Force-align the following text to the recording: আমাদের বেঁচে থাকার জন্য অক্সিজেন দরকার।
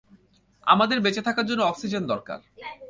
আমাদের 0.67 0.97
বেঁচে 0.99 1.21
থাকার 1.21 1.45
জন্য 1.45 1.61
অক্সিজেন 1.63 2.03
দরকার। 2.07 2.39